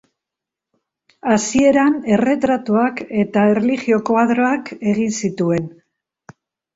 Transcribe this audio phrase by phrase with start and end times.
[1.33, 5.69] Hasieran erretratuak eta erlijio-koadroak egin zituen.